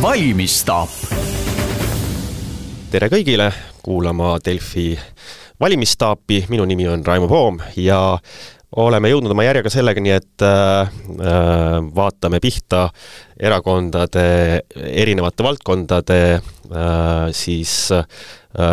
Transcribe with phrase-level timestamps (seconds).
[0.00, 0.88] valimisstaap.
[2.90, 3.50] tere kõigile
[3.84, 4.94] kuulama Delfi
[5.60, 8.16] valimisstaapi, minu nimi on Raimo Poom ja
[8.80, 10.88] oleme jõudnud oma järjega sellegani, et äh,
[11.94, 12.86] vaatame pihta
[13.36, 14.24] erakondade
[14.76, 18.06] erinevate valdkondade äh, siis äh,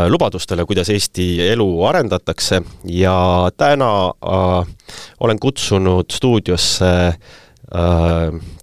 [0.08, 2.62] lubadustele, kuidas Eesti elu arendatakse
[2.94, 3.18] ja
[3.58, 4.72] täna äh,
[5.20, 7.20] olen kutsunud stuudiosse äh,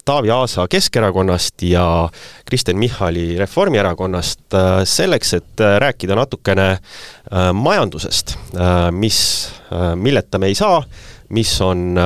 [0.05, 2.09] Taavi Aasa Keskerakonnast ja
[2.49, 8.37] Kristen Michali Reformierakonnast äh, selleks, et äh, rääkida natukene äh, majandusest,
[8.93, 9.19] mis,
[9.97, 10.83] milleta me ei saa,
[11.29, 11.97] mis on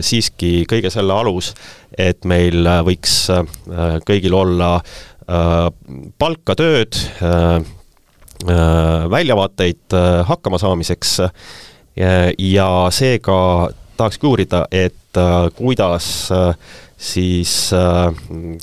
[0.00, 1.52] siiski kõige selle alus,
[1.92, 3.28] et meil võiks
[4.08, 4.70] kõigil olla
[6.18, 6.96] palka, tööd,
[9.12, 9.96] väljavaateid
[10.32, 11.18] hakkama saamiseks.
[12.48, 13.38] Ja seega
[13.98, 16.54] tahakski uurida, et äh, kuidas äh,
[16.96, 18.14] siis äh,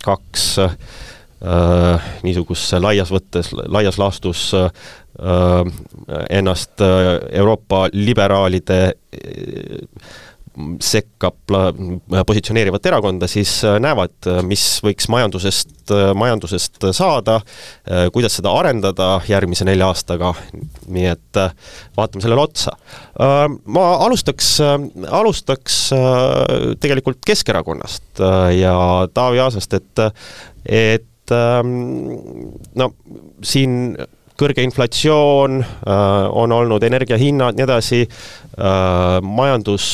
[0.03, 0.55] kaks
[2.25, 4.47] niisuguse laias võttes, laias laastus
[6.33, 8.79] ennast Euroopa liberaalide
[10.83, 11.31] sekka
[12.27, 17.39] positsioneerivat erakonda, siis äh, näevad, äh, mis võiks majandusest, äh, majandusest saada,
[18.13, 20.31] kuidas seda arendada järgmise nelja aastaga,
[20.91, 21.39] nii et
[21.97, 22.73] vaatame sellele otsa.
[23.65, 24.49] Ma alustaks,
[25.19, 25.77] alustaks
[26.81, 28.21] tegelikult Keskerakonnast
[28.57, 28.75] ja
[29.13, 30.05] Taavi Aasast, et
[30.65, 31.69] et ähm,
[32.75, 32.91] no
[33.45, 33.95] siin
[34.39, 35.99] kõrge inflatsioon äh,,
[36.31, 39.89] on olnud energiahinnad, nii edasi äh,, majandus,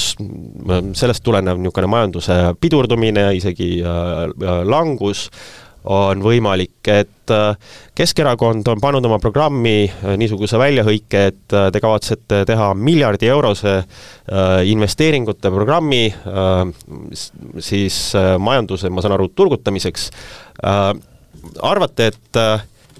[0.98, 4.30] sellest tulenev niisugune majanduse pidurdumine, isegi äh,
[4.68, 5.30] langus,
[5.90, 7.32] on võimalik, et
[7.98, 9.88] Keskerakond on pannud oma programmi
[10.20, 13.74] niisuguse väljahõike, et te kavatsete teha miljardi eurose
[14.70, 16.04] investeeringute programmi
[17.58, 17.98] siis
[18.38, 20.10] majanduse, ma saan aru, turgutamiseks.
[21.72, 22.42] arvate, et,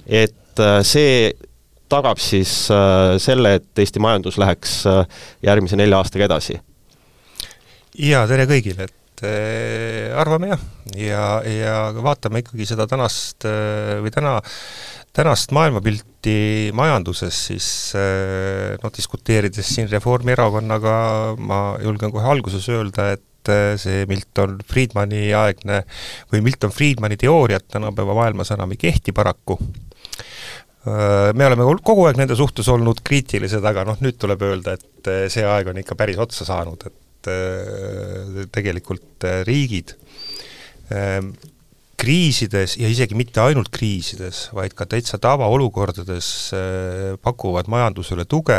[0.08, 1.32] et et äh, see
[1.92, 5.04] tagab siis äh, selle, et Eesti majandus läheks äh,
[5.48, 6.60] järgmise nelja aastaga edasi?
[7.92, 8.98] jaa, tere kõigile, et
[10.18, 10.62] arvame jah,
[10.98, 14.40] ja, ja vaatame ikkagi seda tänast või täna,
[15.14, 17.68] tänast maailmapilti majanduses, siis
[18.82, 20.96] noh, diskuteerides siin Reformierakonnaga
[21.38, 23.54] ma julgen kohe alguses öelda, et
[23.84, 25.84] see Milton Friedmani aegne
[26.32, 29.60] või Milton Friedmani teooriat tänapäeva maailmas enam ei kehti paraku
[30.86, 35.26] me oleme kogu aeg nende suhtes olnud kriitilised, aga noh, nüüd tuleb öelda, et äh,
[35.30, 39.96] see aeg on ikka päris otsa saanud, et äh, tegelikult riigid
[42.02, 46.28] kriisides ja isegi mitte ainult kriisides, vaid ka täitsa tavaolukordades
[47.24, 48.58] pakuvad majandusele tuge,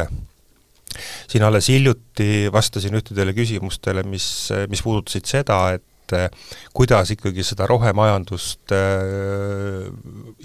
[1.28, 4.24] siin alles hiljuti vastasin ühtedele küsimustele, mis,
[4.72, 6.28] mis puudutasid seda, et et eh,
[6.74, 9.86] kuidas ikkagi seda rohemajandust eh,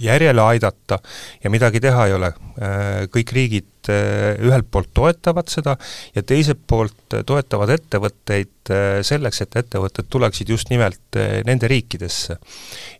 [0.01, 0.99] järjele aidata
[1.43, 2.31] ja midagi teha ei ole.
[2.57, 5.77] Eh, kõik riigid ühelt poolt toetavad seda
[6.11, 8.71] ja teiselt poolt toetavad ettevõtteid
[9.07, 11.15] selleks, et ettevõtted tuleksid just nimelt
[11.47, 12.35] nende riikidesse.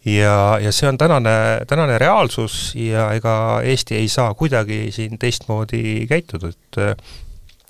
[0.06, 6.07] ja, ja see on tänane, tänane reaalsus ja ega Eesti ei saa kuidagi siin teistmoodi
[6.07, 7.03] käituda, et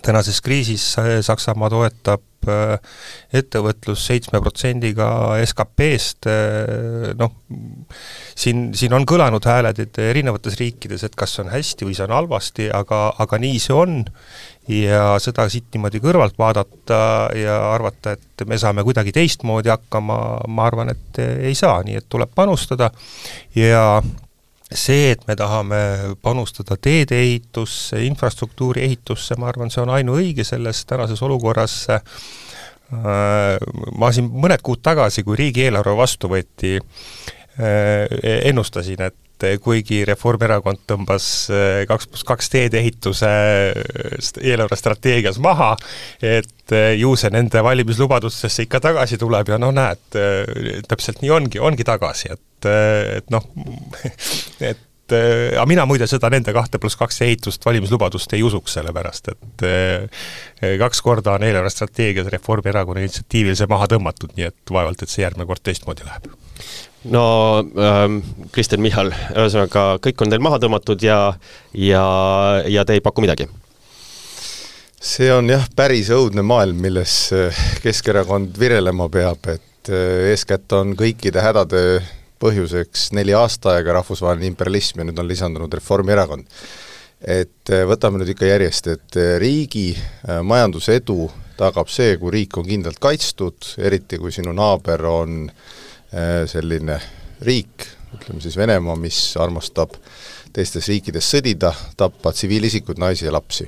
[0.06, 0.86] tänases kriisis
[1.26, 2.78] Saksamaa toetab Äh,
[3.36, 5.08] ettevõtlus seitsme protsendiga
[5.44, 7.34] SKP-st, äh, noh,
[8.38, 12.06] siin, siin on kõlanud hääled, et erinevates riikides, et kas see on hästi või see
[12.08, 14.00] on halvasti, aga, aga nii see on.
[14.68, 17.00] Ja seda siit niimoodi kõrvalt vaadata
[17.40, 20.18] ja arvata, et me saame kuidagi teistmoodi hakkama,
[20.48, 22.92] ma arvan, et ei saa, nii et tuleb panustada.
[23.56, 24.02] Ja
[24.74, 25.78] see, et me tahame
[26.22, 31.76] panustada teedeehitusse, infrastruktuuri ehitusse, ma arvan, see on ainuõige selles tänases olukorras.
[31.92, 32.04] Äh,
[34.00, 36.78] ma siin mõned kuud tagasi, kui riigieelarve vastu võeti,
[37.58, 39.28] ennustasin, et
[39.62, 43.30] kuigi Reformierakond tõmbas äh, kaks pluss kaks teedeehituse
[44.42, 45.76] eelarvestrateegias maha,
[46.22, 50.20] et ju see nende valimislubadustesse ikka tagasi tuleb ja no näed,
[50.90, 53.44] täpselt nii ongi, ongi tagasi, et et, noh,
[54.72, 59.66] et aga mina muide seda nende kahte pluss kaks ehitust valimislubadust ei usuks, sellepärast et
[60.82, 65.48] kaks korda on eelarvestrateegias Reformierakonna initsiatiivil see maha tõmmatud, nii et vaevalt, et see järgmine
[65.48, 66.28] kord teistmoodi läheb.
[67.04, 68.20] No ähm,
[68.52, 71.20] Kristen Michal, ühesõnaga kõik on teil maha tõmmatud ja,
[71.74, 72.04] ja,
[72.68, 73.48] ja te ei paku midagi?
[74.98, 77.30] see on jah, päris õudne maailm, milles
[77.84, 82.02] Keskerakond virelema peab, et eh, eeskätt on kõikide hädade
[82.42, 86.46] põhjuseks neli aasta aega rahvusvaheline imperialism ja nüüd on lisandunud Reformierakond.
[87.22, 89.92] et eh, võtame nüüd ikka järjest, et riigi
[90.26, 91.28] majandusedu
[91.58, 95.46] tagab see, kui riik on kindlalt kaitstud, eriti kui sinu naaber on
[96.48, 97.00] selline
[97.44, 97.84] riik,
[98.16, 99.98] ütleme siis Venemaa, mis armastab
[100.58, 103.68] teistes riikides sõdida, tappa tsiviilisikuid, naisi ja lapsi.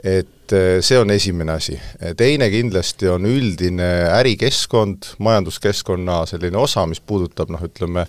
[0.00, 1.74] et eh, see on esimene asi.
[2.16, 8.06] teine kindlasti on üldine ärikeskkond, majanduskeskkonna selline osa, mis puudutab noh, ütleme,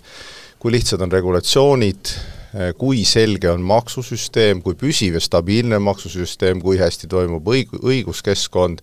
[0.58, 2.14] kui lihtsad on regulatsioonid,
[2.54, 8.80] eh, kui selge on maksusüsteem, kui püsiv ja stabiilne maksusüsteem, kui hästi toimub õig-, õiguskeskkond,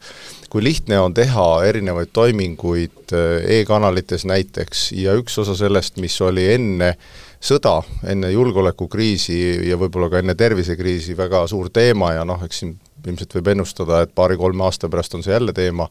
[0.49, 6.47] kui lihtne on teha erinevaid toiminguid eh, e-kanalites näiteks ja üks osa sellest, mis oli
[6.55, 6.95] enne
[7.39, 7.79] sõda,
[8.09, 12.75] enne julgeolekukriisi ja võib-olla ka enne tervisekriisi väga suur teema ja noh, eks siin
[13.07, 15.87] ilmselt võib ennustada, et paari-kolme aasta pärast on see jälle teema,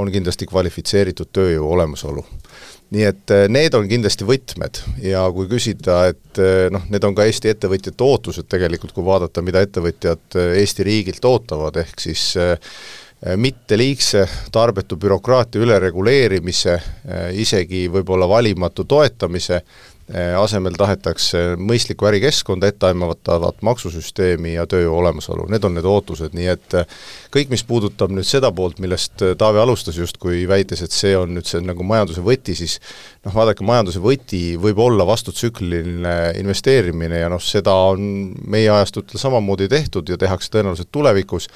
[0.00, 2.24] on kindlasti kvalifitseeritud tööjõu olemasolu.
[2.90, 7.14] nii et eh, need on kindlasti võtmed ja kui küsida, et eh, noh, need on
[7.14, 12.32] ka Eesti ettevõtjate ootused tegelikult, kui vaadata, mida ettevõtjad Eesti riigilt ootavad, ehk siis
[13.36, 16.76] mitte liigse tarbetu bürokraatia ülereguleerimise,
[17.36, 19.60] isegi võib-olla valimatu toetamise,
[20.10, 26.76] asemel tahetakse mõistlikku ärikeskkonda, etteaimatavat maksusüsteemi ja tööjõu olemasolu, need on need ootused, nii et
[26.80, 26.96] eh,
[27.34, 31.34] kõik, mis puudutab nüüd seda poolt, millest eh, Taavi alustas justkui väites, et see on
[31.36, 32.78] nüüd see nagu majanduse võti, siis
[33.24, 39.70] noh, vaadake, majanduse võti võib olla vastutsükliline investeerimine ja noh, seda on meie ajastutel samamoodi
[39.70, 41.46] tehtud ja tehakse tõenäoliselt tulevikus,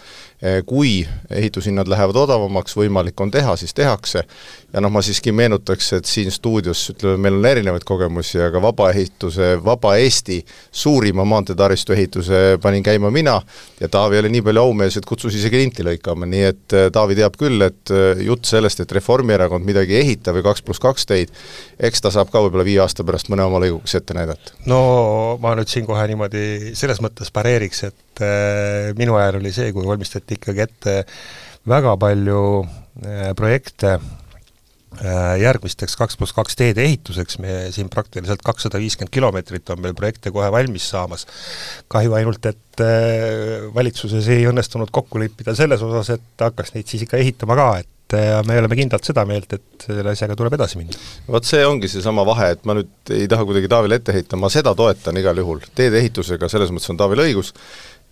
[0.69, 0.99] kui
[1.33, 4.25] ehitushinnad lähevad odavamaks, võimalik on teha, siis tehakse,
[4.75, 9.51] ja noh, ma siiski meenutaks, et siin stuudios ütleme, meil on erinevaid kogemusi, aga vabaehituse,
[9.65, 10.39] Vaba Eesti
[10.73, 13.37] suurima maanteetaristu ehituse panin käima mina
[13.81, 17.19] ja Taavi oli nii palju aumees, et kutsus isegi linti lõikama, nii et äh, Taavi
[17.19, 21.09] teab küll, et äh, jutt sellest, et Reformierakond midagi ei ehita või kaks pluss kaks
[21.11, 21.35] teid,
[21.79, 24.57] eks ta saab ka võib-olla viie aasta pärast mõne oma lõiguga ette näidata.
[24.71, 24.81] no
[25.43, 29.87] ma nüüd siin kohe niimoodi selles mõttes pareeriks, et äh, minu ajal oli see, kui
[29.87, 30.99] valmistati ikkagi ette
[31.69, 32.43] väga palju
[33.35, 33.97] projekte
[35.41, 40.31] järgmisteks kaks pluss kaks teede ehituseks, me siin praktiliselt kakssada viiskümmend kilomeetrit on meil projekte
[40.35, 41.27] kohe valmis saamas.
[41.89, 47.05] kahju ainult, et äh, valitsuses ei õnnestunud kokku leppida selles osas, et hakkas neid siis
[47.07, 50.81] ikka ehitama ka, et äh, me oleme kindlalt seda meelt, et selle asjaga tuleb edasi
[50.81, 50.99] minna.
[51.29, 54.53] vot see ongi seesama vahe, et ma nüüd ei taha kuidagi Taavile ette heita, ma
[54.53, 57.55] seda toetan igal juhul, teedeehitusega selles mõttes on Taavil õigus,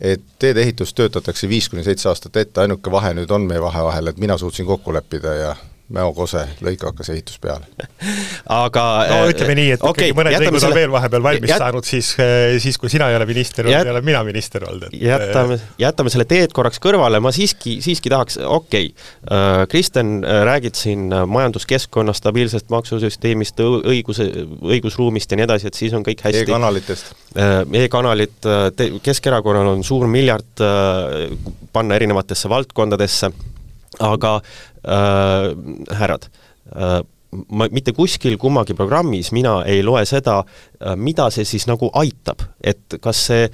[0.03, 4.11] et teedeehitust töötatakse viis kuni seitse aastat ette, ainuke vahe nüüd on meie vahe vahel,
[4.11, 5.53] et mina suutsin kokku leppida ja
[5.93, 7.67] Mäo Kose lõik hakkas ehitus peale.
[8.63, 11.61] aga no äh, ütleme nii, et okay, ikkagi mõned lõigud on veel vahepeal valmis jät...
[11.61, 14.65] saanud, siis, äh, siis kui sina ei ole minister olnud jät..., ei ole mina minister
[14.69, 19.69] olnud, et jätame, äh, jätame selle teed korraks kõrvale, ma siiski, siiski tahaks, okei okay.,
[19.73, 24.27] Kristen, räägid siin majanduskeskkonnast, stabiilsest maksusüsteemist, õiguse,
[24.65, 27.85] õigusruumist ja nii edasi, et siis on kõik hästi e-kanalitest e.
[27.85, 28.51] E-kanalid,
[29.05, 30.63] Keskerakonnal on suur miljard
[31.73, 33.33] panna erinevatesse valdkondadesse,
[34.01, 35.51] aga äh,
[35.99, 36.31] härrad
[36.77, 37.03] äh,,
[37.53, 42.45] ma mitte kuskil kummagi programmis mina ei loe seda, äh, mida see siis nagu aitab,
[42.61, 43.47] et kas see,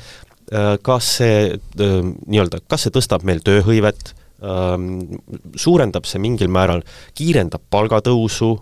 [0.53, 4.13] äh, kas see äh, nii-öelda, kas see tõstab meil tööhõivet,
[4.43, 5.19] ähm,
[5.59, 6.85] suurendab see mingil määral,
[7.19, 8.53] kiirendab palgatõusu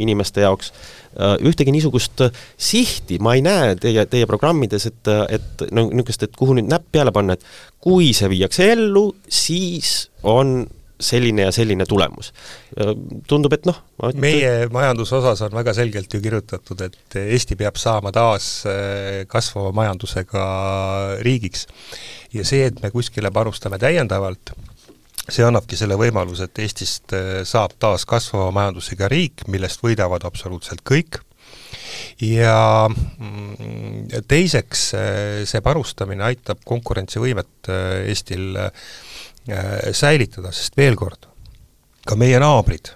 [0.00, 0.72] inimeste jaoks,
[1.18, 2.20] ühtegi niisugust
[2.54, 6.88] sihti ma ei näe teie, teie programmides, et, et no niisugust, et kuhu nüüd näpp
[6.94, 7.44] peale panna, et
[7.82, 9.96] kui see viiakse ellu, siis
[10.28, 10.60] on
[11.00, 12.32] selline ja selline tulemus.
[13.28, 13.78] Tundub, et noh
[14.18, 18.48] meie majandusosas on väga selgelt ju kirjutatud, et Eesti peab saama taas
[19.30, 20.46] kasvava majandusega
[21.26, 21.66] riigiks.
[22.34, 24.52] ja see, et me kuskile panustame täiendavalt,
[25.28, 27.14] see annabki selle võimaluse, et Eestist
[27.48, 31.20] saab taas kasvava majandusega riik, millest võidavad absoluutselt kõik,
[32.22, 34.88] ja mm, teiseks,
[35.48, 37.70] see panustamine aitab konkurentsivõimet
[38.08, 38.58] Eestil
[39.92, 41.28] säilitada, sest veel kord,
[42.06, 42.92] ka meie naabrid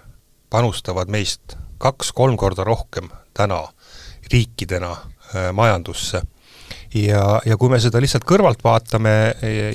[0.53, 3.65] panustavad meist kaks-kolm korda rohkem täna
[4.31, 6.21] riikidena äh, majandusse.
[6.93, 9.13] ja, ja kui me seda lihtsalt kõrvalt vaatame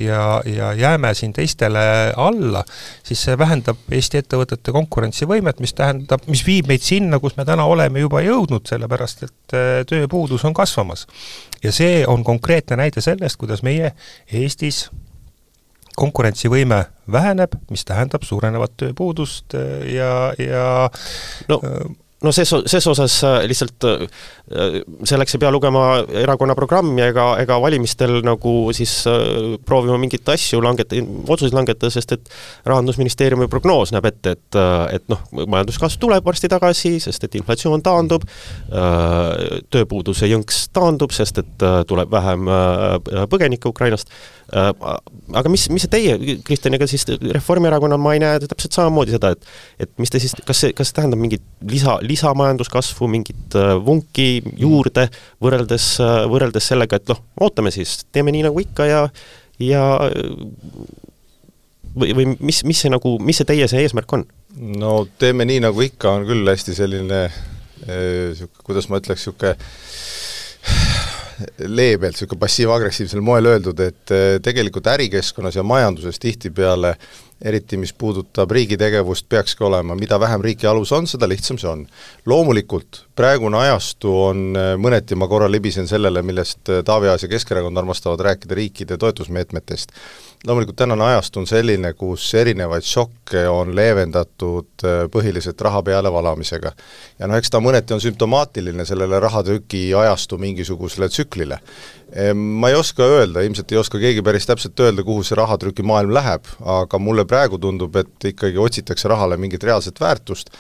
[0.01, 1.81] ja, ja jääme siin teistele
[2.17, 2.63] alla,
[3.03, 7.67] siis see vähendab Eesti ettevõtete konkurentsivõimet, mis tähendab, mis viib meid sinna, kus me täna
[7.67, 11.07] oleme juba jõudnud, sellepärast et äh, tööpuudus on kasvamas.
[11.63, 13.93] ja see on konkreetne näide sellest, kuidas meie
[14.33, 14.87] Eestis
[15.99, 20.67] konkurentsivõime väheneb, mis tähendab suurenevat tööpuudust äh, ja, ja
[21.51, 21.89] no äh,
[22.25, 23.87] no ses, ses osas äh, lihtsalt
[25.07, 25.83] selleks ei pea lugema
[26.23, 28.95] erakonna programmi ega, ega valimistel nagu siis
[29.69, 32.31] proovima mingeid asju langeta-, otsuseid langetada, sest et
[32.69, 34.59] Rahandusministeeriumi prognoos näeb ette, et,
[34.97, 38.25] et noh, majanduskasv tuleb varsti tagasi, sest et inflatsioon taandub,
[39.69, 42.49] tööpuuduse jõnks taandub, sest et tuleb vähem
[43.29, 44.13] põgenikke Ukrainast
[44.49, 49.85] aga mis, mis teie, Kristjan, ega siis Reformierakonnal ma ei näe täpselt samamoodi seda, et
[49.85, 55.09] et mis te siis, kas see, kas see tähendab mingit lisa, lisamajanduskasvu, mingit vunki juurde,
[55.45, 55.91] võrreldes,
[56.31, 59.03] võrreldes sellega, et noh, ootame siis, teeme nii nagu ikka ja
[59.59, 59.83] ja
[61.99, 64.27] või, või mis, mis see nagu, mis see teie see eesmärk on?
[64.79, 67.23] no teeme nii, nagu ikka, on küll hästi selline
[67.89, 69.55] niisugune, kuidas ma ütleks, niisugune
[71.71, 76.97] leebelt, niisugune passiiv-agressiivsel moel öeldud, et tegelikult ärikeskkonnas ja majanduses tihtipeale
[77.45, 81.71] eriti mis puudutab riigi tegevust, peakski olema, mida vähem riiki alus on, seda lihtsam see
[81.71, 81.87] on.
[82.27, 87.79] loomulikult, praegune ajastu on eh, mõneti, ma korra libisen sellele, millest Taavi Aas ja Keskerakond
[87.79, 89.95] armastavad rääkida, riikide toetusmeetmetest
[90.47, 96.73] loomulikult tänane ajastu on selline, kus erinevaid šokke on leevendatud äh, põhiliselt raha pealevalamisega.
[97.19, 101.59] ja noh, eks ta mõneti on sümptomaatiline sellele rahatrüki ajastu mingisugusele tsüklile.
[102.35, 106.47] Ma ei oska öelda, ilmselt ei oska keegi päris täpselt öelda, kuhu see rahatrükimaailm läheb,
[106.65, 110.51] aga mulle praegu tundub, et ikkagi otsitakse rahale mingit reaalset väärtust,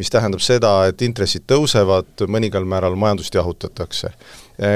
[0.00, 4.14] mis tähendab seda, et intressid tõusevad, mõningal määral majandust jahutatakse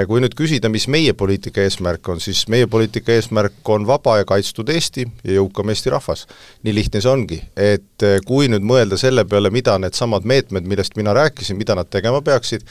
[0.09, 4.29] kui nüüd küsida, mis meie poliitika eesmärk on, siis meie poliitika eesmärk on vaba ja
[4.29, 6.25] kaitstud Eesti ja jõukam Eesti rahvas.
[6.65, 11.13] nii lihtne see ongi, et kui nüüd mõelda selle peale, mida needsamad meetmed, millest mina
[11.15, 12.65] rääkisin, mida nad tegema peaksid,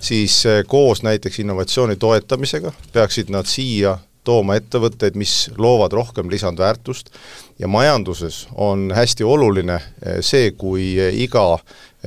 [0.00, 7.10] siis koos näiteks innovatsiooni toetamisega peaksid nad siia tooma ettevõtteid, mis loovad rohkem lisandväärtust.
[7.58, 9.78] Ja majanduses on hästi oluline
[10.24, 11.58] see, kui iga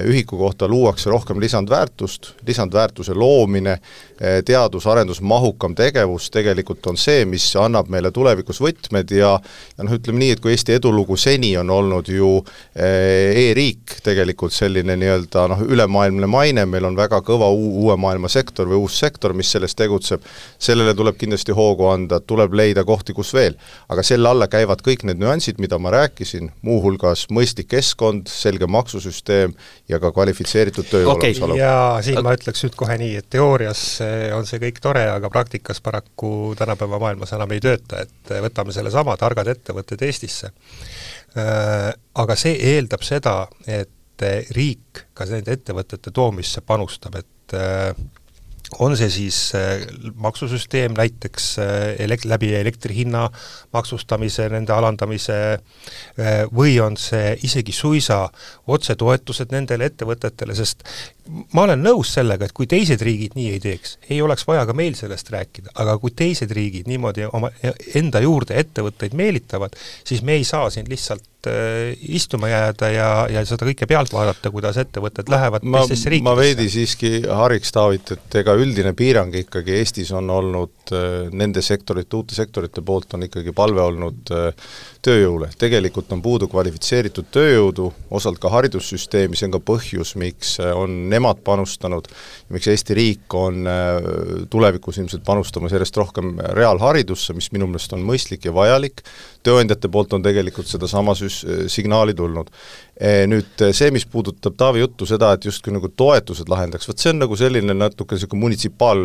[0.02, 3.78] ühiku kohta luuakse rohkem lisandväärtust, lisandväärtuse loomine,
[4.46, 9.34] teadus-arendusmahukam tegevus tegelikult on see, mis annab meile tulevikus võtmed ja
[9.78, 12.30] ja noh, ütleme nii, et kui Eesti edulugu seni on olnud ju
[12.76, 18.70] eh, e-riik, tegelikult selline nii-öelda noh, ülemaailmne maine, meil on väga kõva uue maailma sektor
[18.70, 20.26] või uus sektor, mis selles tegutseb,
[20.62, 23.58] sellele tuleb kindlasti hoogu anda, tuleb leida kohti, kus veel.
[23.90, 29.56] aga selle alla käivad kõik need nüansid, mida ma rääkisin, muuhulgas mõistlik keskkond, selge maksusüsteem
[29.90, 31.34] ja ka kvalifitseeritud töö okay.
[31.34, 31.56] olemasolu.
[31.60, 35.32] ja siin ma ütleks nüüd kohe nii, et teoorias eh, on see kõik tore, aga
[35.34, 40.54] praktikas paraku tänapäeva maailmas enam ei tööta, et eh, võtame sellesama targad ettevõtted Eestisse.
[41.36, 41.92] Äh,
[42.24, 44.24] aga see eeldab seda, et
[44.56, 47.56] riik ka nende ettevõtete toomisse panustab, et
[48.80, 49.84] on see siis äh,
[50.16, 51.66] maksusüsteem näiteks äh,
[52.06, 53.28] elek-, läbi elektri hinna
[53.74, 55.40] maksustamise, nende alandamise,
[56.20, 58.28] äh, või on see isegi suisa
[58.68, 60.86] otsetoetused nendele ettevõtetele, sest
[61.54, 64.78] ma olen nõus sellega, et kui teised riigid nii ei teeks, ei oleks vaja ka
[64.78, 67.52] meil sellest rääkida, aga kui teised riigid niimoodi oma
[67.96, 69.78] enda juurde ettevõtteid meelitavad,
[70.08, 74.52] siis me ei saa siin lihtsalt äh, istuma jääda ja, ja seda kõike pealt vaadata,
[74.54, 76.30] kuidas ettevõtted lähevad ma, teistesse riikidesse.
[76.30, 81.62] ma veidi siiski hariks Taavit, et ega üldine piirang ikkagi Eestis on olnud äh, nende
[81.64, 84.72] sektorite, uute sektorite poolt on ikkagi palve olnud äh,
[85.04, 90.74] tööjõule, tegelikult on puudu kvalifitseeritud tööjõudu, osalt ka haridussüsteemi, see on ka põhjus, miks äh,
[90.76, 92.10] on nemad panustanud,
[92.54, 93.68] miks Eesti riik on
[94.52, 99.06] tulevikus ilmselt panustamas järjest rohkem reaalharidusse, mis minu meelest on mõistlik ja vajalik,
[99.46, 102.52] tööandjate poolt on tegelikult sedasama süs-, signaali tulnud.
[102.94, 107.02] Eh, nüüd eh, see, mis puudutab Taavi juttu, seda, et justkui nagu toetused lahendaks, vot
[107.02, 109.02] see on nagu selline natuke niisugune munitsipaal,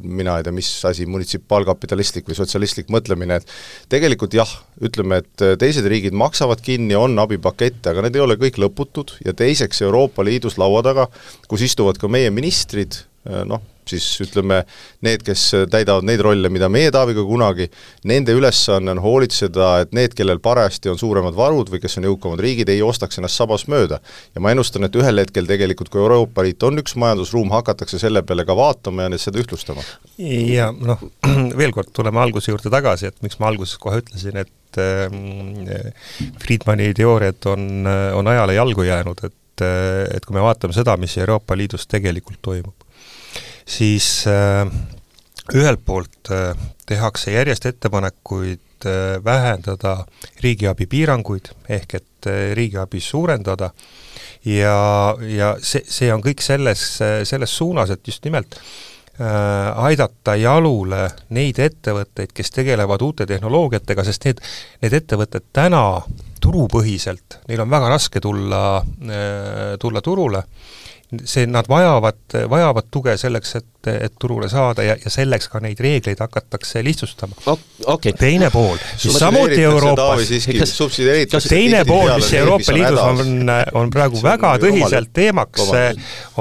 [0.00, 3.52] mina ei tea, mis asi, munitsipaalkapitalistlik või sotsialistlik mõtlemine, et
[3.92, 4.48] tegelikult jah,
[4.80, 9.18] ütleme, et eh, teised riigid maksavad kinni, on abipakette, aga need ei ole kõik lõputud
[9.26, 11.10] ja teiseks Euroopa Liidus laua taga,
[11.44, 14.62] kus istuvad ka meie ministrid, noh, siis ütleme,
[15.06, 17.68] need, kes täidavad neid rolle, mida meie Taaviga kunagi,
[18.08, 22.42] nende ülesanne on hoolitseda, et need, kellel parajasti on suuremad varud või kes on jõukamad
[22.42, 24.00] riigid, ei ostaks ennast sabas mööda.
[24.34, 28.22] ja ma ennustan, et ühel hetkel tegelikult, kui Euroopa Liit on üks majandusruum, hakatakse selle
[28.26, 29.84] peale ka vaatama ja seda ühtlustama.
[30.18, 31.02] ja noh,
[31.60, 35.90] veel kord tuleme alguse juurde tagasi, et miks ma alguses kohe ütlesin, et äh,
[36.42, 37.86] Friedmani teooriad on,
[38.18, 42.85] on ajale jalgu jäänud, et et kui me vaatame seda, mis Euroopa Liidus tegelikult toimub,
[43.66, 44.66] siis äh,
[45.54, 46.56] ühelt poolt äh,
[46.86, 49.98] tehakse järjest ettepanekuid äh, vähendada
[50.42, 53.70] riigiabi piiranguid, ehk et riigiabi suurendada.
[54.46, 56.82] Ja, ja see, see on kõik selles,
[57.26, 58.58] selles suunas, et just nimelt
[59.16, 64.42] aidata jalule neid ettevõtteid, kes tegelevad uute tehnoloogiatega, sest need,
[64.82, 65.82] need ettevõtted täna
[66.42, 68.60] turupõhiselt, neil on väga raske tulla,
[69.80, 70.42] tulla turule
[71.24, 72.18] see, nad vajavad,
[72.50, 77.36] vajavad tuge selleks, et, et turule saada ja, ja selleks ka neid reegleid hakatakse lihtsustama.
[77.84, 78.12] Okay..
[78.18, 80.30] teine pool, siis samuti Euroopas,
[81.48, 83.52] teine pool, mis Euroopa Liidus on,
[83.82, 85.70] on praegu väga tõsiselt teemaks,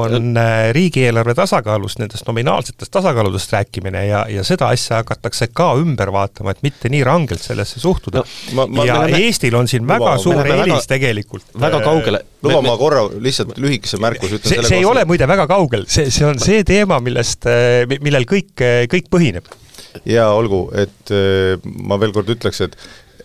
[0.02, 6.12] on äh, riigieelarve tasakaalust, nendest nominaalsetest tasakaaludest rääkimine ja, ja seda asja hakatakse ka ümber
[6.16, 8.24] vaatama, et mitte nii rangelt sellesse suhtuda.
[8.56, 8.68] No,.
[8.86, 11.46] Ja me, Eestil on siin väga suur eelis väga, tegelikult.
[11.60, 12.22] väga kaugele.
[12.46, 16.12] luba ma korra lihtsalt lühikese märkuse ütlen see, see ei ole muide väga kaugel, see,
[16.14, 17.00] see on see teema,
[17.36, 19.46] millest, eh, millel kõik, eh, kõik põhineb.
[20.06, 22.75] jaa, olgu, et eh, ma veel kord ütleks, et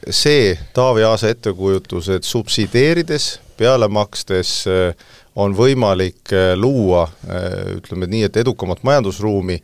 [0.08, 4.66] see Taavi Aasa ettekujutus, et subsideerides, peale makstes
[5.36, 7.06] on võimalik luua
[7.76, 9.60] ütleme nii, et edukamat majandusruumi,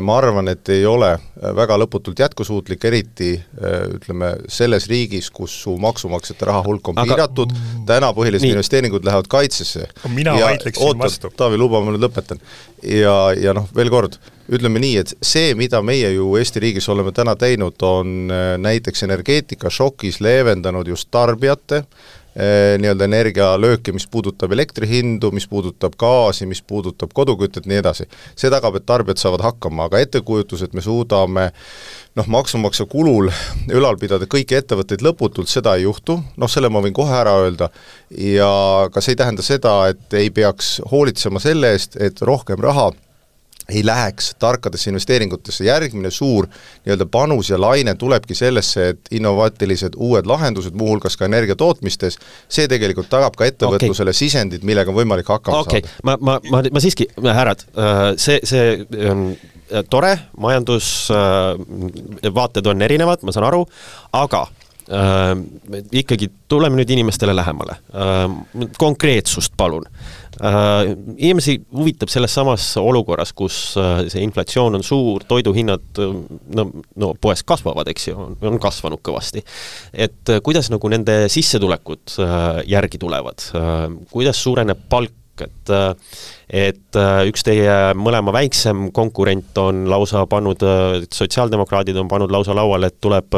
[0.00, 5.56] ma arvan, et ei ole äh, väga lõputult jätkusuutlik, eriti äh, ütleme, selles riigis, kus
[5.64, 7.08] su maksumaksjate raha hulk on Aga...
[7.10, 7.56] piiratud,
[7.88, 8.54] täna põhilised nii.
[8.54, 9.88] investeeringud lähevad kaitsesse.
[10.14, 11.32] mina vaidleksin vastu.
[11.36, 12.42] Taavi, luba, ma nüüd lõpetan.
[12.86, 17.10] ja, ja noh, veel kord, ütleme nii, et see, mida meie ju Eesti riigis oleme
[17.16, 18.30] täna teinud, on
[18.62, 26.48] näiteks energeetikašokis leevendanud just tarbijate äh, nii-öelda energialööki, mis puudutab elektri hindu, mis puudutab gaasi,
[26.50, 28.08] mis puudutab kodukütet, nii edasi.
[28.36, 31.50] see tagab, et tarbijad saavad hakkama, aga ettekujutus, et me suudame
[32.18, 33.30] noh, maksumaksja kulul
[33.70, 37.70] ülal pidada kõiki ettevõtteid lõputult, seda ei juhtu, noh selle ma võin kohe ära öelda,
[38.10, 38.50] ja
[38.90, 42.90] ka see ei tähenda seda, et ei peaks hoolitsema selle eest, et rohkem raha
[43.68, 46.46] ei läheks tarkadesse investeeringutesse, järgmine suur
[46.84, 52.18] nii-öelda panus ja laine tulebki sellesse, et innovaatilised uued lahendused, muuhulgas ka energia tootmistes,
[52.48, 54.18] see tegelikult tagab ka ettevõtlusele okay.
[54.18, 55.80] sisendid, millega on võimalik hakkama okay.
[55.80, 55.94] saada.
[56.04, 59.38] ma, ma, ma, ma siiski, härrad, äh, see, see on äh,
[59.90, 63.62] tore, majandusvaated äh, on erinevad, ma saan aru,
[64.12, 64.46] aga
[64.90, 65.32] äh,
[65.92, 68.68] ikkagi tuleme nüüd inimestele lähemale äh,.
[68.78, 69.88] konkreetsust palun
[70.42, 76.14] Äh, inimesi huvitab selles samas olukorras, kus äh, see inflatsioon on suur, toiduhinnad äh,
[76.58, 76.64] no,
[76.98, 79.44] no poes kasvavad, eks ju, on kasvanud kõvasti.
[79.92, 82.16] et kuidas nagu nende sissetulekud
[82.66, 83.46] järgi tulevad,
[84.10, 85.72] kuidas suureneb palk, et
[86.54, 86.98] et
[87.28, 90.60] üks teie mõlema väiksem konkurent on lausa pannud,
[91.10, 93.34] sotsiaaldemokraadid on pannud lausa lauale, et tuleb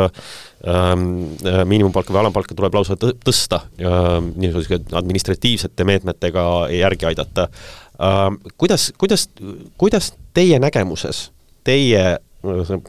[0.67, 7.45] Ähm, äh, miinimumpalka või alampalka tuleb lausa tõsta, niisuguste administratiivsete meetmetega järgi aidata.
[8.03, 9.29] Ähm, kuidas, kuidas,
[9.79, 11.29] kuidas teie nägemuses,
[11.69, 12.19] teie äh,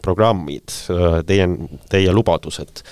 [0.03, 1.47] programmid, äh, teie,
[1.91, 2.83] teie lubadused,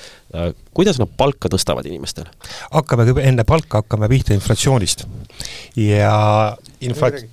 [0.76, 2.32] kuidas nad palka tõstavad inimestele?
[2.74, 5.06] hakkame enne palka, hakkame pihta inflatsioonist.
[5.80, 6.16] ja
[6.84, 7.24] infla-,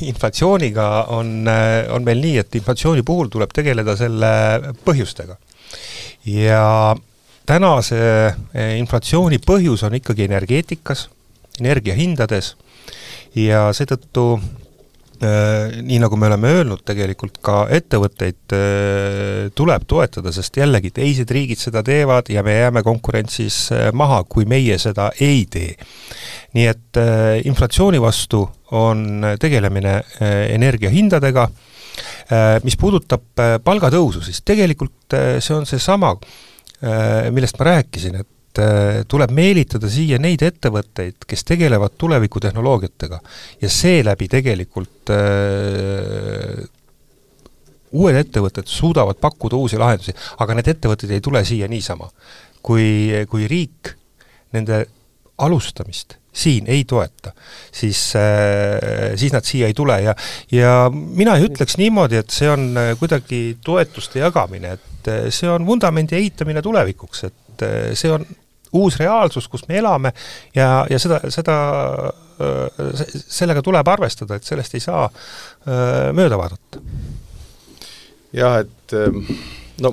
[0.00, 1.48] inflatsiooniga on,
[1.92, 4.32] on meil nii, et inflatsiooni puhul tuleb tegeleda selle
[4.86, 5.36] põhjustega
[6.28, 6.94] ja
[7.46, 8.00] tänase
[8.78, 11.08] inflatsiooni põhjus on ikkagi energeetikas,
[11.60, 12.54] energiahindades
[13.34, 14.61] ja seetõttu äh,
[15.22, 21.60] nii nagu me oleme öelnud, tegelikult ka ettevõtteid äh, tuleb toetada, sest jällegi, teised riigid
[21.62, 25.76] seda teevad ja me jääme konkurentsis äh, maha, kui meie seda ei tee.
[26.52, 26.98] nii et
[27.48, 28.42] inflatsiooni vastu
[28.76, 29.94] on tegelemine
[30.52, 31.46] energiahindadega
[32.32, 36.14] Äh, mis puudutab äh, palgatõusu, siis tegelikult äh, see on seesama,
[37.30, 38.26] millest ma rääkisin, et
[39.08, 43.20] tuleb meelitada siia neid ettevõtteid, kes tegelevad tulevikutehnoloogiatega
[43.62, 45.12] ja seeläbi tegelikult
[47.92, 50.12] uued ettevõtted suudavad pakkuda uusi lahendusi,
[50.44, 52.10] aga need ettevõtted ei tule siia niisama.
[52.62, 53.88] kui, kui riik
[54.52, 54.84] nende
[55.38, 57.32] alustamist siin ei toeta,
[57.72, 60.14] siis, äh, siis nad siia ei tule ja,
[60.52, 65.50] ja mina ei ütleks niimoodi, et see on äh, kuidagi toetuste jagamine, et äh, see
[65.52, 67.66] on vundamendi ehitamine tulevikuks, et
[67.98, 68.24] see on
[68.72, 70.12] uus reaalsus, kus me elame
[70.56, 71.56] ja, ja seda, seda,
[73.12, 75.08] sellega tuleb arvestada, et sellest ei saa
[76.16, 76.80] mööda vaadata.
[78.32, 78.96] jah, et
[79.82, 79.92] no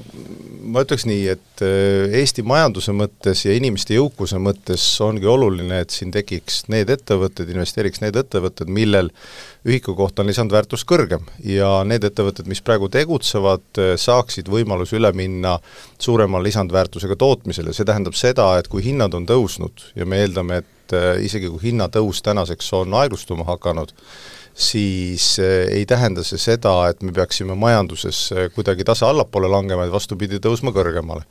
[0.70, 5.94] ma ütleks nii, et äh, Eesti majanduse mõttes ja inimeste jõukuse mõttes ongi oluline, et
[5.94, 9.12] siin tekiks need ettevõtted, investeeriks need ettevõtted, millel
[9.68, 11.26] ühiku kohta on lisandväärtus kõrgem.
[11.44, 15.58] Ja need ettevõtted, mis praegu tegutsevad, äh, saaksid võimaluse üle minna
[15.98, 20.98] suurema lisandväärtusega tootmisele, see tähendab seda, et kui hinnad on tõusnud ja me eeldame, et
[20.98, 23.96] äh, isegi kui hinnatõus tänaseks on aeglustuma hakanud,
[24.54, 29.84] siis eh, ei tähenda see seda, et me peaksime majanduses eh, kuidagi tase allapoole langema,
[29.84, 31.24] vaid vastupidi, tõusma kõrgemale.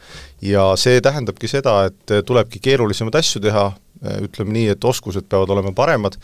[0.42, 5.50] ja see tähendabki seda, et eh, tulebki keerulisemaid asju teha, ütleme nii, et oskused peavad
[5.50, 6.14] olema paremad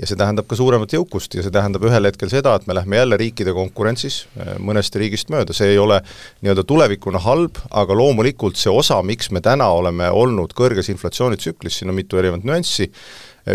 [0.00, 2.98] ja see tähendab ka suuremat jõukust ja see tähendab ühel hetkel seda, et me lähme
[2.98, 4.24] jälle riikide konkurentsis
[4.58, 6.00] mõnest riigist mööda, see ei ole
[6.42, 11.94] nii-öelda tulevikuna halb, aga loomulikult see osa, miks me täna oleme olnud kõrges inflatsioonitsüklis, siin
[11.94, 12.90] on mitu erinevat nüanssi,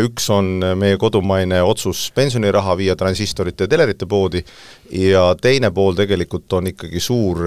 [0.03, 4.43] üks on meie kodumaine otsus pensioniraha viia transistorite ja telerite poodi.
[4.91, 7.39] Ja teine pool tegelikult on ikkagi suur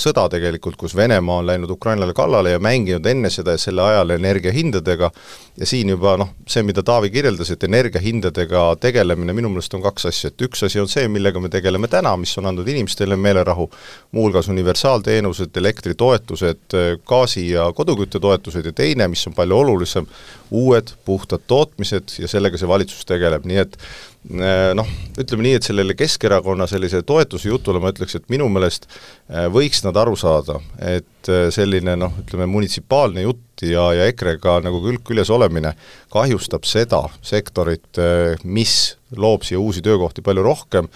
[0.00, 4.12] sõda tegelikult, kus Venemaa on läinud Ukrainale kallale ja mänginud enne seda ja selle ajal
[4.18, 5.08] energiahindadega.
[5.56, 10.06] Ja siin juba noh, see, mida Taavi kirjeldas, et energiahindadega tegelemine minu meelest on kaks
[10.08, 13.68] asja, et üks asi on see, millega me tegeleme täna, mis on andnud inimestele meelerahu,
[14.16, 20.08] muuhulgas universaalteenused, elektritoetused, gaasi- ja koduküttetoetused ja teine, mis on palju olulisem,
[20.50, 23.78] uued puhtad tootmised ja sellega see valitsus tegeleb, nii et
[24.22, 24.86] Äh, noh,
[25.18, 29.82] ütleme nii, et sellele Keskerakonna sellise toetuse jutule ma ütleks, et minu meelest äh, võiks
[29.82, 35.02] nad aru saada, et äh, selline noh, ütleme munitsipaalne jutt ja, ja EKRE-ga nagu külg
[35.08, 35.74] küljes olemine
[36.14, 37.98] kahjustab seda sektorit,
[38.46, 38.76] mis
[39.18, 40.86] loob siia uusi töökohti palju rohkem,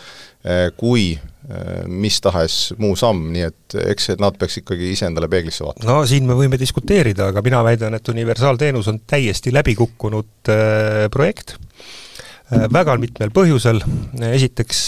[0.76, 1.16] kui
[1.86, 5.86] mis tahes muu samm, nii et eks nad peaks ikkagi iseendale peeglisse vaatama.
[5.88, 11.06] no siin me võime diskuteerida, aga mina väidan, et universaalteenus on täiesti läbi kukkunud äh,
[11.14, 11.54] projekt
[12.50, 13.80] väga mitmel põhjusel,
[14.26, 14.82] esiteks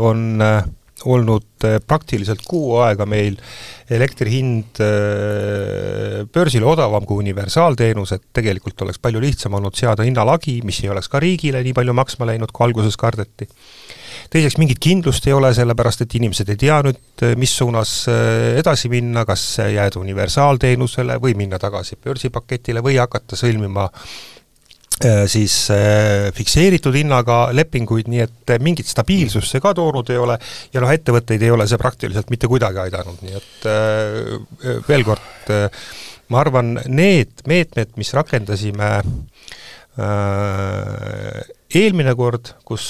[0.00, 0.62] on äh,
[1.04, 3.36] olnud praktiliselt kuu aega meil
[3.92, 4.80] elektri hind
[6.34, 11.10] börsil odavam kui universaalteenus, et tegelikult oleks palju lihtsam olnud seada hinnalagi, mis ei oleks
[11.12, 13.48] ka riigile nii palju maksma läinud, kui alguses kardeti.
[14.32, 17.94] teiseks, mingit kindlust ei ole, sellepärast et inimesed ei tea nüüd, mis suunas
[18.58, 24.31] edasi minna, kas jääda universaalteenusele või minna tagasi börsipaketile või hakata sõlmima Äh,
[25.30, 30.36] siis äh, fikseeritud hinnaga lepinguid, nii et äh, mingit stabiilsust see ka toonud ei ole.
[30.74, 33.66] Ja noh, ettevõtteid ei ole see praktiliselt mitte kuidagi aidanud, nii et
[34.88, 35.50] veel kord,
[36.32, 38.92] ma arvan, need meetmed, mis rakendasime
[41.78, 42.84] eelmine kord, kus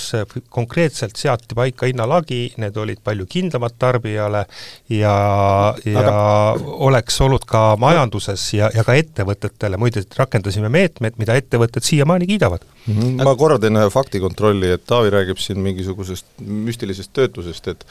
[0.52, 4.44] konkreetselt seati paika hinnalagi, need olid palju kindlamad tarbijale
[4.92, 5.14] ja,
[5.86, 6.16] ja Aga...
[6.88, 12.64] oleks olnud ka majanduses ja, ja ka ettevõtetele, muide rakendasime meetmed, mida ettevõtted siiamaani kiidavad
[12.64, 12.94] mm.
[12.94, 13.24] -hmm.
[13.24, 17.86] ma korra teen ühe faktikontrolli, et Taavi räägib siin mingisugusest müstilisest töötusest, et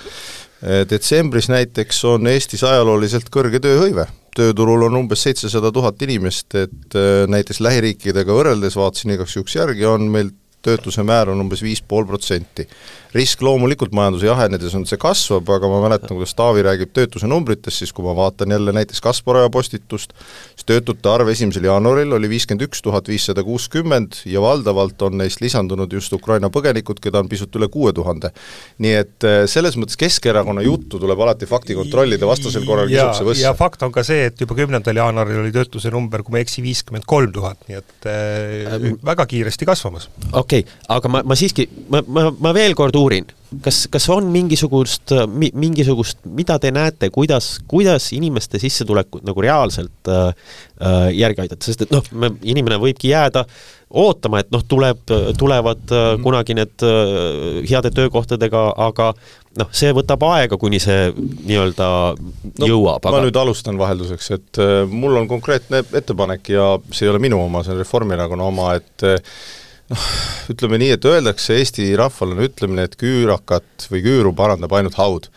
[0.90, 7.26] detsembris näiteks on Eestis ajalooliselt kõrge tööhõive tööturul on umbes seitsesada tuhat inimest, et äh,
[7.32, 10.32] näiteks lähiriikidega võrreldes, vaatasin igaks juhuks järgi, on meil
[10.66, 12.68] töötuse määr on umbes viis pool protsenti.
[13.12, 17.82] risk loomulikult majanduse jahenedes on, see kasvab, aga ma mäletan, kuidas Taavi räägib töötuse numbritest,
[17.82, 20.14] siis kui ma vaatan jälle näiteks Kasparaja postitust,
[20.56, 25.44] siis töötute arv esimesel jaanuaril oli viiskümmend üks tuhat viissada kuuskümmend ja valdavalt on neist
[25.44, 28.32] lisandunud just Ukraina põgenikud, keda on pisut üle kuue tuhande.
[28.80, 33.28] nii et äh, selles mõttes Keskerakonna juttu tuleb alati fakti kontrollida, vastasel korral kisub see
[33.28, 33.44] võssa.
[33.50, 36.48] ja fakt on ka see, et juba kümnendal jaanuaril oli töötuse number, kui ma ei
[36.48, 40.08] eksi, viiskümmend kolm tuhat, nii et äh, ähm, väga kiiresti kasvamas.
[40.52, 43.28] Okei okay,, aga ma, ma siiski, ma, ma, ma veel kord uurin,
[43.64, 50.12] kas, kas on mingisugust mi,, mingisugust, mida te näete, kuidas, kuidas inimeste sissetulekut nagu reaalselt
[50.12, 50.34] äh,
[50.82, 52.04] äh järgi aidata, sest et noh,
[52.44, 53.46] inimene võibki jääda
[53.92, 55.04] ootama, et noh, tuleb,
[55.40, 56.24] tulevad äh, mhm.
[56.24, 59.12] kunagi need äh, heade töökohtadega, aga
[59.60, 63.04] noh, see võtab aega, kuni see nii-öelda no, jõuab.
[63.04, 63.24] ma aga...
[63.28, 67.66] nüüd alustan vahelduseks, et äh, mul on konkreetne ettepanek ja see ei ole minu oma,
[67.66, 69.42] see on Reformierakonna oma, et äh,
[69.92, 70.06] noh,
[70.52, 75.30] ütleme nii, et öeldakse Eesti rahval on ütlemine, et küürakat või küüru parandab ainult haud.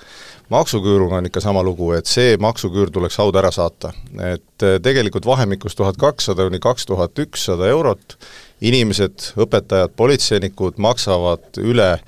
[0.52, 3.92] maksuküüruga on ikka sama lugu, et see maksuküür tuleks haud ära saata.
[4.22, 8.18] et eh, tegelikult vahemikus tuhat kakssada kuni kaks tuhat ükssada eurot
[8.60, 11.98] inimesed, õpetajad, politseinikud maksavad üle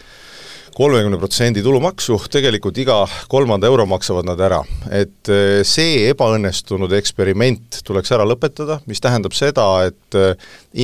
[0.77, 2.99] kolmekümne protsendi tulumaksu, tegelikult iga
[3.33, 4.59] kolmanda euro maksavad nad ära.
[4.93, 10.35] et eh, see ebaõnnestunud eksperiment tuleks ära lõpetada, mis tähendab seda, et eh,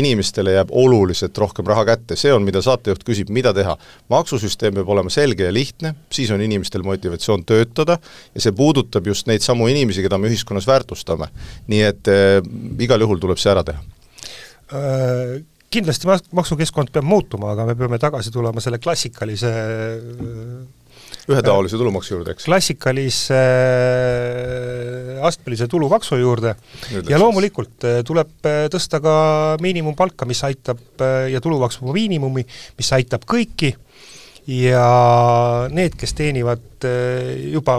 [0.00, 3.76] inimestele jääb oluliselt rohkem raha kätte, see on, mida saatejuht küsib, mida teha.
[4.12, 7.98] maksusüsteem peab olema selge ja lihtne, siis on inimestel motivatsioon töötada
[8.34, 11.28] ja see puudutab just neid samu inimesi, keda me ühiskonnas väärtustame.
[11.68, 12.40] nii et äh,
[12.80, 13.84] igal juhul tuleb see ära teha
[14.72, 19.52] äh kindlasti maksukeskkond peab muutuma, aga me peame tagasi tulema selle klassikalise
[21.30, 22.46] ühetaolise tulumaksu juurde, eks?
[22.48, 26.56] klassikalise äh, astmelise tulumaksu juurde.
[26.92, 29.14] Nüüd ja loomulikult äh, tuleb äh, tõsta ka
[29.62, 30.82] miinimumpalka, mis aitab,
[31.30, 32.46] ja tulumaksuvaba miinimumi,
[32.78, 33.74] mis aitab kõiki,
[34.50, 34.86] ja
[35.70, 37.76] need, kes teenivad juba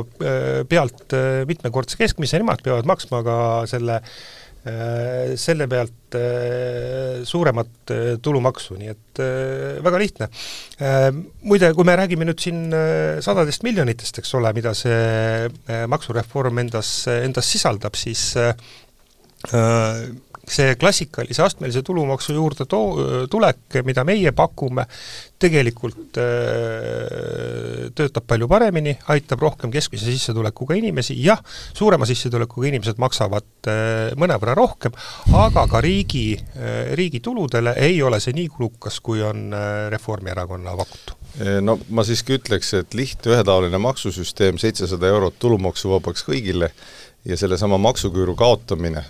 [0.70, 1.12] pealt
[1.50, 3.36] mitmekordse keskmise, nemad peavad maksma ka
[3.68, 9.22] selle äh, Äh, selle pealt äh, suuremat äh, tulumaksu, nii et
[9.84, 10.28] väga lihtne.
[11.46, 12.64] Muide, kui me räägime nüüd siin
[13.22, 18.32] sadadest miljonitest, eks ole, mida see maksureform endas, endas sisaldab, siis
[20.48, 24.86] see klassikalise astmelise tulumaksu juurde too-, tulek, mida meie pakume,
[25.40, 31.40] tegelikult äh, töötab palju paremini, aitab rohkem keskmise sissetulekuga inimesi, jah,
[31.76, 34.96] suurema sissetulekuga inimesed maksavad äh, mõnevõrra rohkem,
[35.40, 39.52] aga ka riigi äh,, riigi tuludele ei ole see nii kulukas, kui on
[39.90, 41.18] Reformierakonna pakutu.
[41.66, 46.70] No ma siiski ütleks, et lihtne ühetaoline maksusüsteem, seitsesada eurot tulumaksuvabaks kõigile
[47.26, 49.02] ja sellesama maksuküüru kaotamine,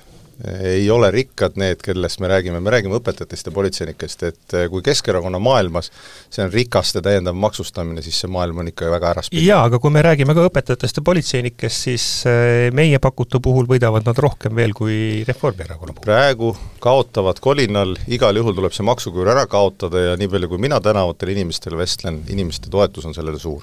[0.61, 4.81] ei ole rikkad need, kellest me räägime, me räägime õpetajatest ja politseinikest, et eh, kui
[4.85, 5.91] Keskerakonna maailmas
[6.33, 9.45] see on rikaste täiendav maksustamine, siis see maailm on ikka väga äraspidi.
[9.45, 14.07] jaa, aga kui me räägime ka õpetajatest ja politseinikest, siis eh, meie pakutu puhul võidavad
[14.09, 14.95] nad rohkem veel kui
[15.27, 16.07] Reformierakonna puhul.
[16.07, 20.81] praegu kaotavad kolinal, igal juhul tuleb see maksuküür ära kaotada ja nii palju, kui mina
[20.83, 23.61] tänavatel inimestele vestlen, inimeste toetus on sellele suur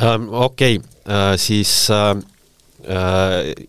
[0.00, 0.32] um,.
[0.46, 0.80] Okei okay.
[1.04, 2.35] uh,, siis uh Äh,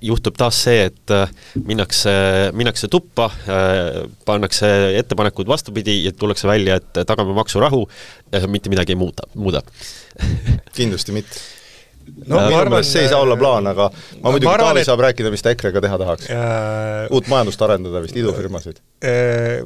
[0.02, 1.30] juhtub taas see, et äh,
[1.66, 2.12] minnakse,
[2.58, 7.86] minnakse tuppa, äh, pannakse ettepanekud vastupidi ja tullakse välja, et tagame maksurahu,
[8.48, 9.64] mitte midagi ei muuda, muuda.
[10.78, 11.46] Kindlasti mitte.
[12.28, 13.90] No minu meelest see ei saa olla plaan, aga
[14.22, 14.88] ma muidugi, Taavi et...
[14.88, 16.30] saab rääkida, mis ta EKRE-ga teha tahaks.
[16.32, 17.10] Äh,.
[17.12, 18.80] uut majandust arendada vist, idufirmasid.
[19.04, 19.66] Äh,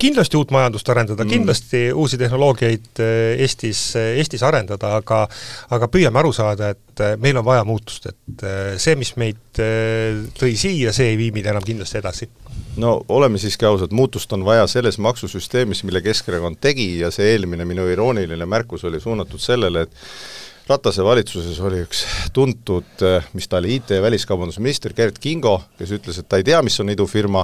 [0.00, 5.22] kindlasti uut majandust arendada mm., kindlasti uusi tehnoloogiaid eh, Eestis, eh, Eestis arendada, aga
[5.76, 8.44] aga püüame aru saada, et eh, meil on vaja muutust, et
[8.80, 9.38] see, mis meid
[10.40, 12.30] tõi siia, see ei vii meid enam kindlasti edasi.
[12.80, 17.66] no oleme siiski ausad, muutust on vaja selles maksusüsteemis, mille Keskerakond tegi ja see eelmine
[17.68, 19.92] minu irooniline märkus oli suunatud sellele, et
[20.70, 23.02] Ratase valitsuses oli üks tuntud,
[23.34, 26.78] mis ta oli, IT- ja väliskaubandusminister Gerd Kingo, kes ütles, et ta ei tea, mis
[26.80, 27.42] on idufirma,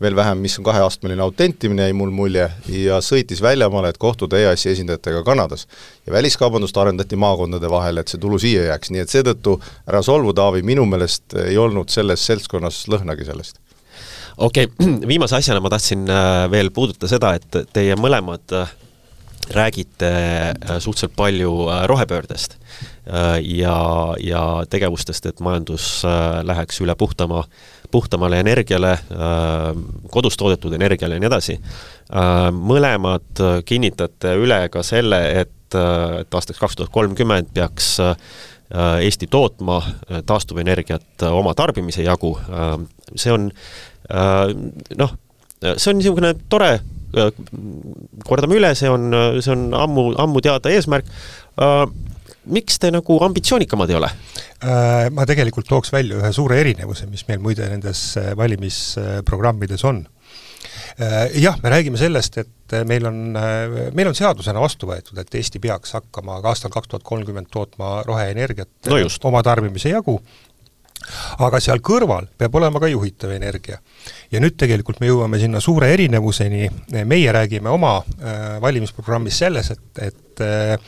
[0.00, 4.74] veel vähem, mis on kaheastmeline autentimine, jäi mul mulje, ja sõitis väljamaale, et kohtuda EAS-i
[4.74, 5.66] esindajatega Kanadas.
[6.06, 9.56] ja väliskaubandust arendati maakondade vahel, et see tulu siia jääks, nii et seetõttu
[9.88, 13.56] ära solvu, Taavi, minu meelest ei olnud selles seltskonnas lõhnagi sellest
[14.36, 18.76] okei okay., viimase asjana ma tahtsin äh, veel puudutada seda, et teie mõlemad äh,
[19.54, 22.58] räägite äh, suhteliselt palju rohepöördest
[23.42, 23.78] ja,
[24.18, 26.02] ja tegevustest, et majandus
[26.42, 27.44] läheks üle puhtama
[27.90, 29.00] puhtamale energiale, äh,
[30.10, 31.56] kodus toodetud energiale ja nii edasi.
[31.56, 37.96] Äh, mõlemad kinnitate üle ka selle, et, äh, et aastaks kaks tuhat kolmkümmend peaks
[38.76, 39.76] Eesti tootma
[40.26, 42.32] taastuvenergiat oma tarbimise jagu,
[43.14, 43.44] see on
[44.98, 45.12] noh,
[45.62, 46.72] see on niisugune tore,
[48.26, 49.08] kordame üle, see on,
[49.40, 51.08] see on ammu, ammu teada eesmärk,
[52.52, 54.10] miks te nagu ambitsioonikamad ei ole?
[54.64, 60.04] Äh, ma tegelikult tooks välja ühe suure erinevuse, mis meil muide nendes äh, valimisprogrammides on.
[60.96, 63.36] Äh, jah, me räägime sellest, et meil on,
[63.94, 68.00] meil on seadusena vastu võetud, et Eesti peaks hakkama ka aastal kaks tuhat kolmkümmend tootma
[68.06, 68.98] roheenergiat no
[69.28, 70.16] oma tarbimise jagu,
[71.46, 73.78] aga seal kõrval peab olema ka juhitav energia.
[74.32, 76.70] ja nüüd tegelikult me jõuame sinna suure erinevuseni,
[77.04, 80.78] meie räägime oma äh, valimisprogrammis selles, et, et äh,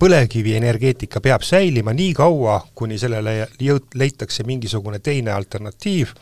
[0.00, 6.12] põlevkivienergeetika peab säilima nii kaua, kuni sellele jõud-, leitakse mingisugune teine alternatiiv.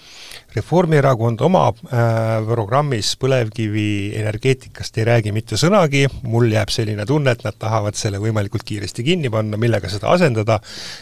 [0.54, 7.56] Reformierakond oma äh, programmis põlevkivienergeetikast ei räägi mitte sõnagi, mul jääb selline tunne, et nad
[7.58, 10.60] tahavad selle võimalikult kiiresti kinni panna, millega seda asendada,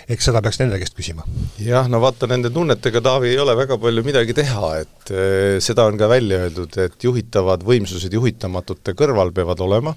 [0.09, 1.27] eks seda peaks nende käest küsima.
[1.61, 5.89] jah, no vaata, nende tunnetega, Taavi, ei ole väga palju midagi teha, et äh, seda
[5.91, 9.97] on ka välja öeldud, et juhitavad võimsused juhitamatute kõrval peavad olema,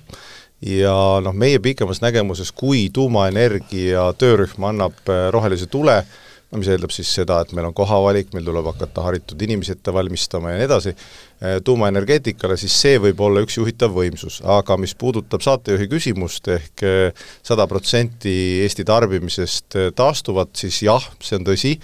[0.63, 5.99] ja noh, meie pikemas nägemuses, kui tuumaenergia töörühm annab äh, rohelise tule,
[6.51, 9.93] no mis eeldab siis seda, et meil on kohavalik, meil tuleb hakata haritud inimesi ette
[9.93, 14.95] valmistama ja nii edasi, äh, tuumaenergeetikale, siis see võib olla üks juhitav võimsus, aga mis
[14.95, 21.77] puudutab saatejuhi küsimust ehk äh, sada protsenti Eesti tarbimisest taastuvat, siis jah, see on tõsi,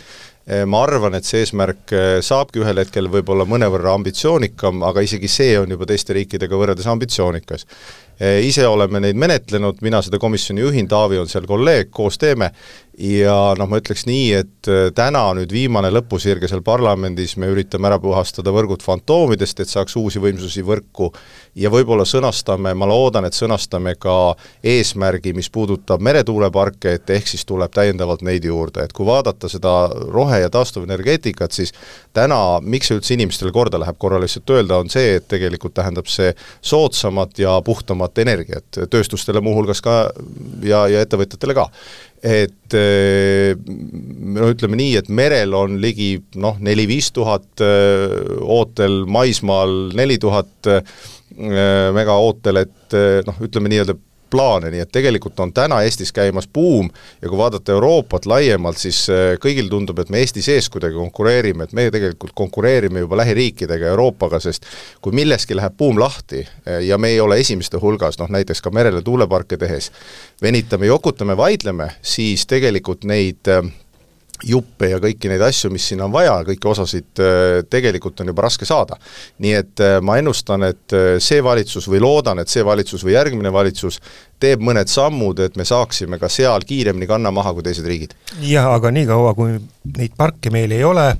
[0.66, 1.92] ma arvan, et see eesmärk
[2.26, 7.68] saabki ühel hetkel võib-olla mõnevõrra ambitsioonikam, aga isegi see on juba teiste riikidega võrreldes ambitsioonikas.
[8.20, 12.50] Eh, ise oleme neid menetlenud, mina seda komisjoni juhin, Taavi on seal kolleeg, koos teeme,
[13.00, 17.88] ja noh, ma ütleks nii, et äh, täna nüüd viimane lõpusirge seal parlamendis, me üritame
[17.88, 21.08] ära puhastada võrgud fantoomidest, et saaks uusi võimsusi võrku.
[21.60, 24.36] Ja võib-olla sõnastame, ma loodan, et sõnastame ka
[24.68, 29.74] eesmärgi, mis puudutab meretuuleparke, et ehk siis tuleb täiendavalt neid juurde, et kui vaadata seda
[30.12, 31.72] rohe- ja taastuvenergeetikat, siis
[32.14, 36.12] täna, miks see üldse inimestele korda läheb, korra lihtsalt öelda, on see, et tegelikult tähendab
[36.12, 39.98] see soodsamat ja puhtamat energiat tööstustele muuhulgas ka
[40.66, 41.68] ja, ja ettevõtjatele ka.
[42.26, 49.94] Et eh, no ütleme nii, et merel on ligi noh, neli-viis tuhat eh, ootel, maismaal
[49.96, 50.84] neli tuhat eh,
[51.96, 53.96] mega ootel, et noh, ütleme nii-öelda
[54.30, 56.90] plaane, nii et tegelikult on täna Eestis käimas buum
[57.22, 61.66] ja kui vaadata Euroopat laiemalt, siis äh, kõigil tundub, et me Eesti sees kuidagi konkureerime,
[61.68, 64.68] et me tegelikult konkureerime juba lähiriikidega, Euroopaga, sest
[65.02, 68.74] kui milleski läheb buum lahti äh, ja me ei ole esimeste hulgas, noh näiteks ka
[68.74, 69.92] merele tuuleparke tehes,
[70.42, 73.64] venitame, jokutame, vaidleme, siis tegelikult neid äh,
[74.46, 78.46] juppe ja kõiki neid asju, mis siin on vaja, kõiki osasid äh, tegelikult on juba
[78.46, 78.98] raske saada.
[79.44, 83.16] nii et äh, ma ennustan, et äh, see valitsus või loodan, et see valitsus või
[83.18, 84.00] järgmine valitsus
[84.40, 88.16] teeb mõned sammud, et me saaksime ka seal kiiremini kanna maha kui teised riigid.
[88.42, 89.58] jah, aga niikaua, kui
[89.98, 91.12] neid parke meil ei ole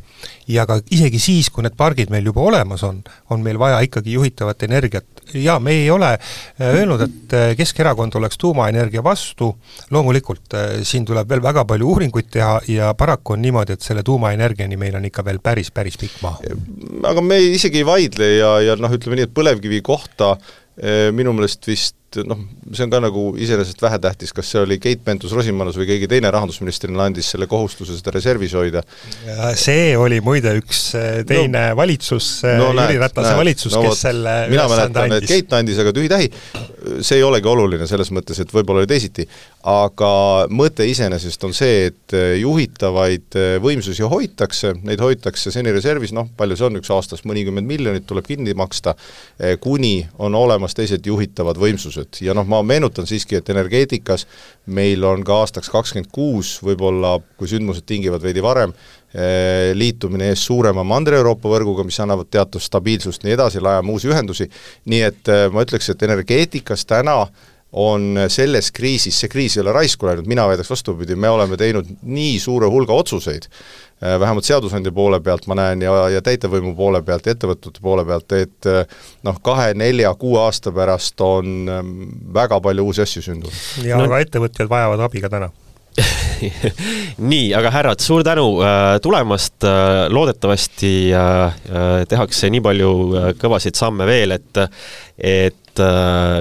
[0.50, 3.02] ja ka isegi siis, kui need pargid meil juba olemas on,
[3.34, 5.06] on meil vaja ikkagi juhitavat energiat.
[5.34, 9.52] jaa, me ei ole äh, öelnud, et äh, Keskerakond oleks tuumaenergia vastu,
[9.92, 14.04] loomulikult äh, siin tuleb veel väga palju uuringuid teha ja paraku on niimoodi, et selle
[14.04, 16.40] tuumaenergiani meil on ikka veel päris, päris pikk maa.
[17.12, 20.36] aga me isegi ei vaidle ja, ja noh, ütleme nii, et põlevkivi kohta
[21.12, 22.40] minu meelest vist noh,
[22.74, 27.06] see on ka nagu iseenesest vähetähtis, kas see oli Keit Pentus-Rosimannus või keegi teine rahandusministrina
[27.06, 28.84] andis selle kohustuse seda reservis hoida.
[29.60, 34.04] see oli muide üks äh, teine no, valitsus äh, no,, Jüri Ratase valitsus no,, kes
[34.08, 36.32] selle mina mäletan, et Keit andis, aga tühi-tähi,
[37.06, 39.28] see ei olegi oluline selles mõttes, et võib-olla oli teisiti,
[39.70, 40.12] aga
[40.50, 46.58] mõte iseenesest on see, et äh, juhitavaid võimsusi hoitakse, neid hoitakse seni reservis, noh, palju
[46.58, 48.96] see on, üks aastas mõnikümmend miljonit tuleb kinni maksta,
[49.62, 54.26] kuni on olemas teised juhitavad võimsused küsimused ja noh, ma meenutan siiski, et energeetikas
[54.68, 58.74] meil on ka aastaks kakskümmend kuus võib-olla, kui sündmused tingivad veidi varem,
[59.14, 64.50] eh, liitumine ees suurema Mandri-Euroopa võrguga, mis annavad teatud stabiilsust, nii edasi, rajame uusi ühendusi,
[64.86, 67.28] nii et eh, ma ütleks, et energeetikas täna
[67.74, 71.92] on selles kriisis, see kriis ei ole raisku läinud, mina väidaks vastupidi, me oleme teinud
[72.02, 73.46] nii suure hulga otsuseid,
[74.04, 78.06] Äh, vähemalt seadusandja poole pealt ma näen ja, ja täitevvõimu poole pealt ja ettevõtete poole
[78.08, 81.90] pealt, et äh, noh, kahe, nelja, kuue aasta pärast on ähm,
[82.32, 83.58] väga palju uusi asju sündinud.
[83.84, 84.06] ja no.
[84.08, 85.52] aga ettevõtjad vajavad abi ka täna
[87.34, 92.94] nii, aga härrad, suur tänu äh, tulemast äh,, loodetavasti äh, äh tehakse nii palju
[93.42, 94.64] kõvasid samme veel, et
[95.70, 95.84] et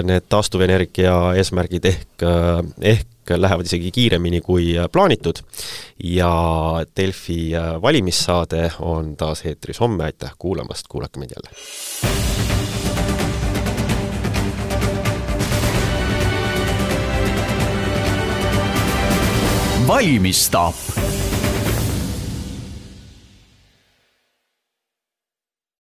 [0.09, 2.25] need taastuvenergia eesmärgid ehk,
[2.81, 5.43] ehk lähevad isegi kiiremini kui plaanitud.
[6.03, 6.31] ja
[6.97, 11.53] Delfi valimissaade on taas eetris homme, aitäh kuulamast, kuulake meid jälle!
[19.89, 20.75] valmistab